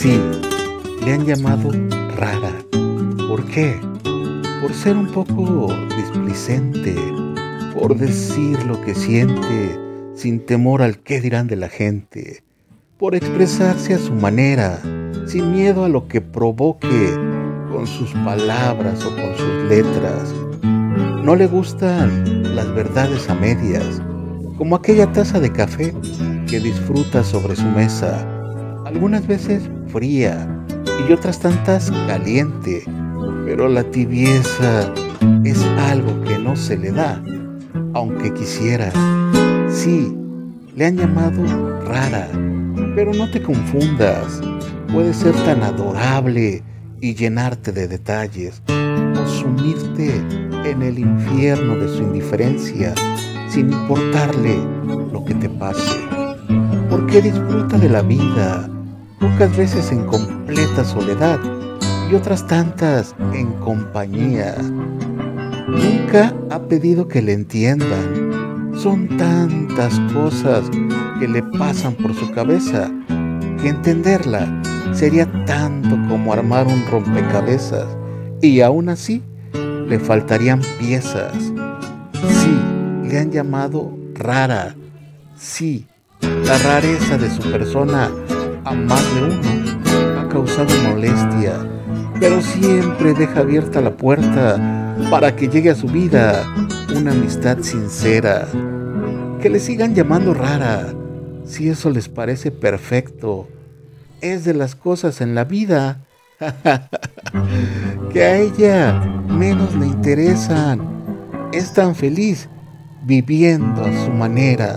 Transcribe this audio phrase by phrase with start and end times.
[0.00, 0.18] Sí,
[1.04, 1.68] le han llamado
[2.16, 2.54] rara.
[3.28, 3.78] ¿Por qué?
[4.62, 6.96] Por ser un poco displicente,
[7.74, 9.78] por decir lo que siente
[10.14, 12.42] sin temor al qué dirán de la gente,
[12.96, 14.80] por expresarse a su manera,
[15.26, 17.14] sin miedo a lo que provoque
[17.70, 20.34] con sus palabras o con sus letras.
[20.62, 24.00] No le gustan las verdades a medias,
[24.56, 25.94] como aquella taza de café
[26.48, 28.39] que disfruta sobre su mesa,
[28.90, 30.48] algunas veces fría
[31.08, 32.82] y otras tantas caliente,
[33.44, 34.92] pero la tibieza
[35.44, 37.22] es algo que no se le da,
[37.94, 38.90] aunque quisiera.
[39.68, 40.12] Sí,
[40.74, 42.28] le han llamado rara,
[42.96, 44.40] pero no te confundas,
[44.92, 46.64] puede ser tan adorable
[47.00, 50.12] y llenarte de detalles, o sumirte
[50.64, 52.92] en el infierno de su indiferencia
[53.48, 54.58] sin importarle
[55.12, 55.96] lo que te pase,
[56.90, 58.68] porque disfruta de la vida,
[59.20, 61.38] pocas veces en completa soledad
[62.10, 64.56] y otras tantas en compañía.
[65.68, 68.72] Nunca ha pedido que le entiendan.
[68.74, 70.64] Son tantas cosas
[71.20, 72.90] que le pasan por su cabeza
[73.60, 74.48] que entenderla
[74.92, 77.86] sería tanto como armar un rompecabezas
[78.40, 79.22] y aún así
[79.86, 81.34] le faltarían piezas.
[81.34, 82.58] Sí,
[83.08, 84.74] le han llamado rara.
[85.36, 85.86] Sí,
[86.20, 88.10] la rareza de su persona
[88.64, 91.54] a más de uno ha causado molestia,
[92.18, 94.58] pero siempre deja abierta la puerta
[95.10, 96.44] para que llegue a su vida
[96.94, 98.46] una amistad sincera.
[99.40, 100.92] Que le sigan llamando rara,
[101.46, 103.48] si eso les parece perfecto.
[104.20, 106.04] Es de las cosas en la vida
[108.12, 110.80] que a ella menos le interesan.
[111.52, 112.48] Es tan feliz
[113.02, 114.76] viviendo a su manera.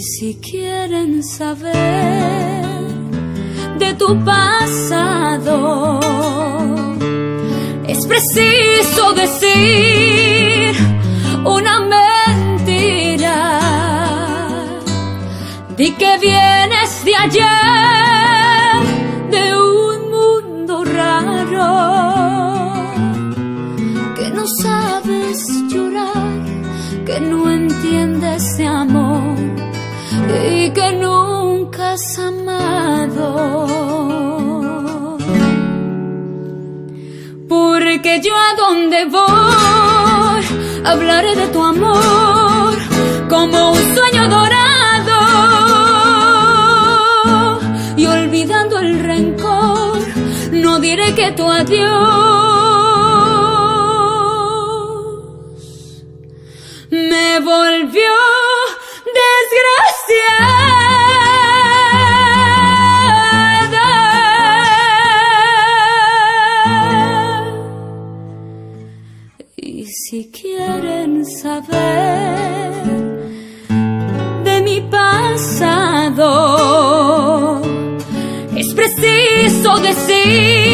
[0.00, 1.74] Si quieren saber
[3.78, 5.98] de tu pasado,
[7.84, 10.76] es preciso decir
[11.44, 13.58] una mentira.
[15.76, 17.48] Di que vienes de ayer,
[19.32, 21.74] de un mundo raro
[24.14, 26.44] que no sabes llorar,
[27.04, 29.37] que no entiendes de amor
[30.12, 33.58] y que nunca has amado.
[37.48, 40.44] Porque yo a donde voy
[40.84, 42.74] hablaré de tu amor
[43.28, 45.18] como un sueño dorado
[47.96, 49.98] y olvidando el rencor
[50.52, 52.48] no diré que tu adiós
[56.90, 58.37] me volvió
[60.08, 60.68] desgraciada.
[69.56, 72.72] Y si quieren saber
[74.44, 76.32] de mi pasado,
[78.56, 80.67] es preciso decir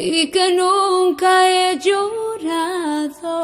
[0.00, 3.42] y que nunca he llorado.